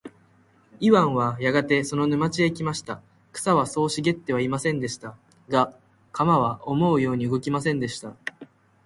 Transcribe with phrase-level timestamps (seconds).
[0.79, 3.03] イワンはやがてその沼地へ来ました。
[3.33, 5.15] 草はそう茂ってはいませんでした。
[5.47, 5.75] が、
[6.11, 8.15] 鎌は思うように動きませんでした。